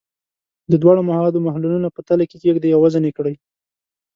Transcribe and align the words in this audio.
د 0.71 0.73
دواړو 0.83 1.01
موادو 1.09 1.43
محلولونه 1.47 1.87
په 1.95 2.01
تلې 2.07 2.25
کې 2.29 2.37
کیږدئ 2.43 2.69
او 2.73 2.81
وزن 2.85 3.03
یې 3.07 3.13
کړئ. 3.17 3.35